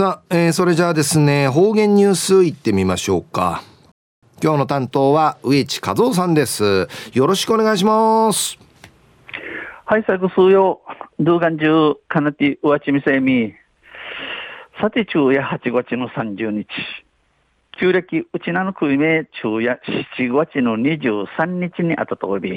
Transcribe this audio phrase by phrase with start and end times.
[0.00, 3.62] さあ、えー、それじゃあですね方言ニュースいってみましょうか。
[4.42, 6.88] 今日の担当は植地和夫さんです。
[7.12, 8.58] よろしくお願いします。
[9.84, 10.80] はい最後数曜。
[11.18, 13.52] 動画中かなてうわちみせみ。
[14.80, 16.66] さて昼夜8月の30日。
[17.78, 19.82] 旧暦うちなのくいめ昼夜
[20.16, 22.52] 7月の23日にあたとび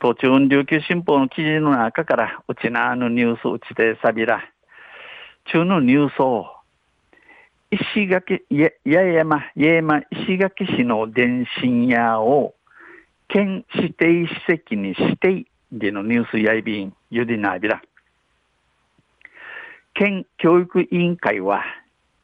[0.00, 4.42] 東中琉球新報の記事の中からうちなのニュースうちでさびら。
[5.50, 6.46] 中のニュースを
[7.70, 12.54] 石垣、や、八重山、八重山石垣市の電信屋を
[13.28, 17.80] 県指定史跡に指定でのニュースやいびん、ゆでなびら。
[19.94, 21.64] 県教育委員会は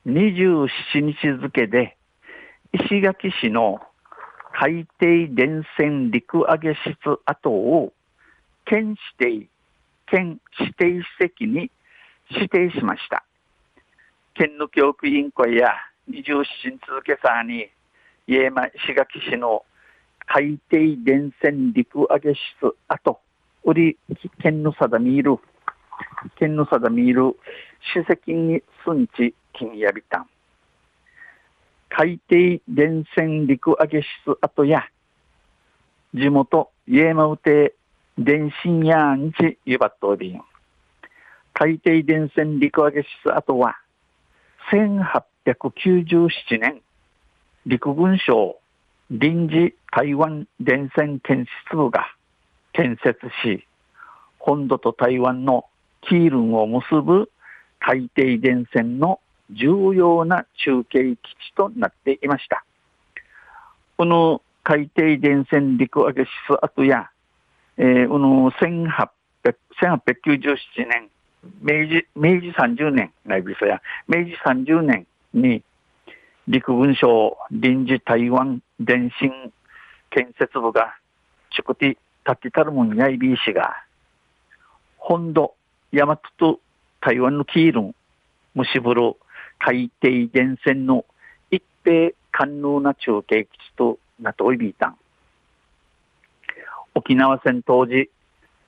[0.07, 1.97] 27日付で
[2.73, 3.81] 石垣市の
[4.53, 7.93] 海底電線陸揚げ室跡を
[8.67, 9.49] 県指定、
[10.07, 11.71] 県指定史跡に
[12.31, 13.25] 指定しました。
[14.35, 15.75] 県の教育委員会や
[16.09, 17.69] 二重新続けさに、
[18.27, 19.65] 家山石垣市の
[20.27, 23.21] 海底電線陸揚げ室跡、
[23.65, 23.99] 売り
[24.43, 25.39] 県の定めいる、
[26.37, 27.37] 県の定めいる
[27.93, 30.29] 史跡に住んち金やびたん。
[31.91, 34.85] 海底電線陸揚げ室跡や、
[36.15, 37.75] 地元家山うて
[38.19, 40.43] 電信やんちゆばっとびん。
[41.55, 43.77] 海底電線陸揚げ室跡は、
[44.73, 46.83] 1897年、
[47.65, 48.59] 陸軍省
[49.11, 52.09] 臨時台湾電線建設部が
[52.73, 53.65] 建設し、
[54.39, 55.67] 本土と台湾の
[56.03, 57.31] キールンを結ぶ
[57.79, 61.19] 海底電線の重要な中継基地
[61.55, 62.65] となっていました。
[63.97, 67.11] この海底電線陸揚げ室跡や、
[67.77, 70.57] えー、この1897
[70.89, 71.11] 年
[71.61, 75.63] 明治、明治30年、内部や、明治30年に
[76.49, 79.31] 陸軍省臨時台湾電信
[80.11, 80.95] 建設部が、
[81.57, 81.97] 直て
[82.27, 83.85] 立てたるもんやいびいしが、
[84.99, 85.55] 本土、
[85.93, 86.61] 大和と
[87.01, 87.95] 台湾のキールン、
[88.55, 89.15] むしぶる
[89.59, 91.05] 海底電線の
[91.51, 94.97] 一平官能な中継基地となっておいびいたん。
[96.95, 98.11] 沖縄戦当時、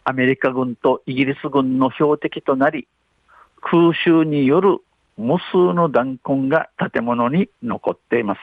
[0.08, 2.86] アメリカ軍とイギリス軍の標的となり、
[3.60, 4.78] 空襲による
[5.16, 8.40] 無数の弾痕が建物に残っています。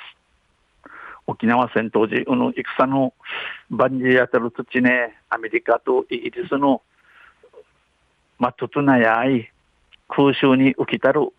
[1.25, 3.13] 沖縄戦当時、この戦の
[3.69, 6.81] 万事当たる土地ね、アメリカとイギリスの、
[8.40, 9.50] まあ、とつなやい、
[10.09, 11.30] 空襲に浮きたる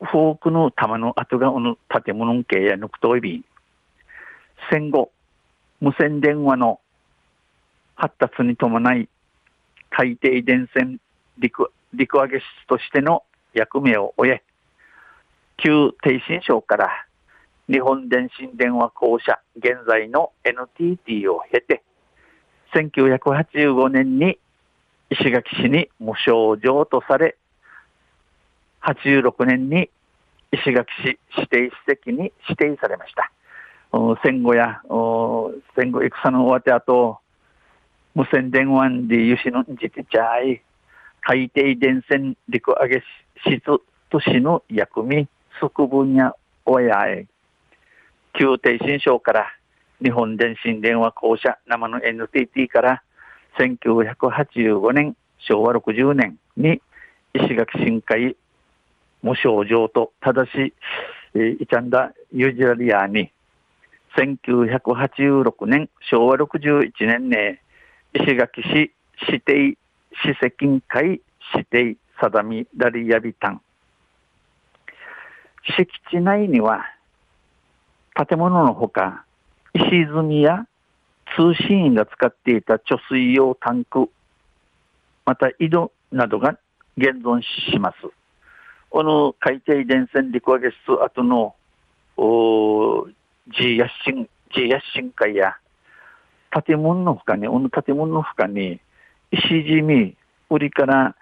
[0.00, 3.44] 多くの弾の跡がこの建物系や抜くといび
[4.72, 5.12] 戦後、
[5.80, 6.80] 無線電話の
[7.94, 9.08] 発達に伴い、
[9.90, 10.98] 海底電線
[11.38, 13.22] 陸陸揚げ室としての
[13.54, 14.42] 役目を終え、
[15.56, 17.06] 旧逓信省から
[17.68, 21.82] 日本電信電話公社現在の NTT を経て、
[22.74, 24.38] 1985年に
[25.10, 27.36] 石垣市に無償上とされ、
[28.82, 29.90] 86年に
[30.52, 33.30] 石垣市指定史跡に指定されました。
[34.22, 34.82] 戦後や、
[35.76, 36.80] 戦後戦の終わってあ
[38.18, 40.60] 無線電話で油脂のじてちゃい、
[41.20, 43.00] 海底電線陸揚げ
[43.46, 43.80] 室
[44.10, 45.28] 都市の役目、
[45.60, 46.34] 側分や
[46.66, 47.26] 親へ、
[48.36, 49.46] 旧逓信省から
[50.02, 53.02] 日本電信電話公社生の NTT から
[53.56, 56.82] 1985年、昭和60年に
[57.34, 58.36] 石垣深海
[59.22, 60.74] 無償上と正し、
[61.36, 63.30] え、イチャンダユジラリアに。
[64.16, 67.62] 1986年昭和61年ね
[68.20, 68.92] 石垣市
[69.28, 69.78] 指定
[70.24, 71.20] 史跡会
[71.54, 73.60] 指定定みダリヤビタン
[75.76, 76.84] 敷地内には
[78.14, 79.24] 建物のほか
[79.74, 80.66] 石積みや
[81.36, 84.10] 通信員が使っていた貯水用タンク
[85.24, 86.58] また井戸などが
[86.96, 87.96] 現存します
[88.90, 91.54] この海底電線陸揚げ室跡の
[92.16, 95.56] G ヤッシン G ヤッシン会や
[96.50, 98.80] 建物の他に、この建物の他に、
[99.30, 100.16] 石地味、
[100.50, 101.14] 売りから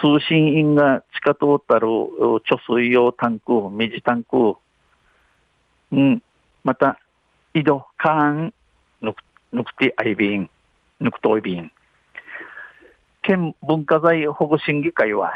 [0.00, 4.56] 通信員が地下通ったる貯水用タンク、水タンク、
[5.92, 6.22] うん、
[6.64, 6.98] また、
[7.54, 8.54] 井戸、カーン、
[9.02, 9.18] ぬく、
[9.52, 10.50] ぬくてアイビン、
[11.00, 11.70] ぬくといびん。
[13.22, 15.32] 県文化財保護審議会は、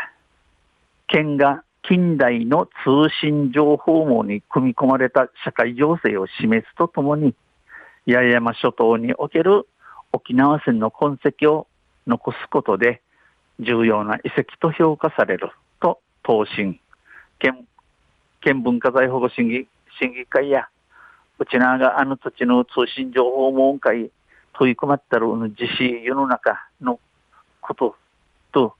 [1.09, 7.35] 県が近代の通信情報網に組み込まれた社会情勢を示すとともに、
[8.07, 9.67] 八重山諸島における
[10.13, 11.67] 沖縄戦の痕跡を
[12.07, 13.03] 残すことで
[13.59, 15.51] 重要な遺跡と評価される
[15.81, 16.79] と答申。
[17.39, 17.67] 県
[18.41, 19.67] 県文化財保護審議
[20.01, 20.69] 審議会や、
[21.39, 24.11] うちながあの土地の通信情報網会、
[24.53, 27.01] 問い込まったるの自死世の中の
[27.61, 27.97] こと
[28.53, 28.75] と、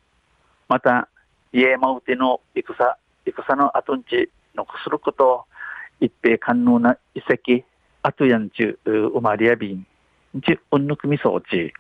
[0.69, 1.09] また、
[1.53, 5.47] 家まうての戦、戦の後んち残すること、
[6.01, 7.65] 一平官能な遺跡、
[8.07, 9.85] 後やんちゅう、まれやびん、
[10.41, 11.73] ち、うんぬくみ装置、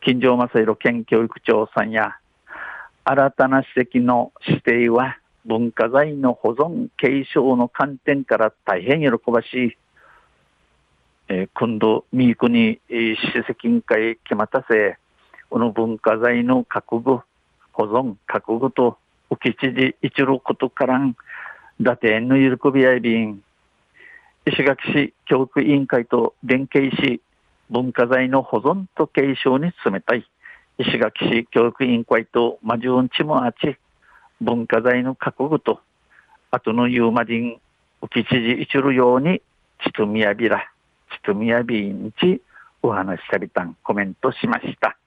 [0.00, 2.18] 金城正宏県教育長さんや、
[3.02, 9.76] 新たな史跡の指定は、文化財の保存、継承の観点から大変喜ばしい、
[11.28, 14.96] えー、今度、三国、史跡委員会決まったせ、
[15.50, 17.24] この文化財の覚悟、
[17.72, 18.98] 保存、覚悟と、
[19.30, 21.16] 浮き知事一路ことからん、
[21.80, 23.42] 伊達園の喜びやいびん、
[24.46, 27.22] 石垣市教育委員会と連携し、
[27.70, 30.26] 文化財の保存と継承に努めたい。
[30.76, 33.78] 石垣市教育委員会とマジュンチもあち、
[34.42, 35.80] 文化財の覚悟と、
[36.50, 37.58] 後のユーマ人、
[38.02, 39.40] 浮き知事一路ように、
[39.82, 40.70] ちとみやびら、
[41.10, 42.42] ちとみやびんち、
[42.82, 44.98] お話しされたんコメントしました。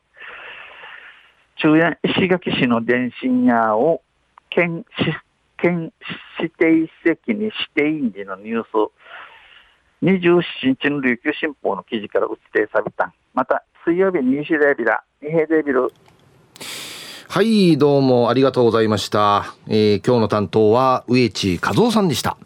[1.62, 4.02] 中夜石垣市の電信屋を
[4.50, 4.84] 県
[5.58, 5.92] 県
[6.40, 8.68] 指定史跡に指定員事のニュース
[10.04, 10.42] 27
[10.80, 15.92] 日の琉球新報の記事から打ち定されたまた水曜日に西デビラ二平デビル。
[17.30, 22.38] はいどうもありがとうございました、えー、今日の担当は植地和夫さんでした。